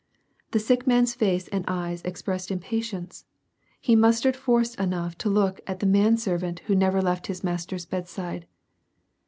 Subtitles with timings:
[0.49, 3.25] The sick man's face and eyes expressed impatience.
[3.79, 7.85] He mustered force enough to look at the man servant who never left his master's
[7.85, 8.47] bedside.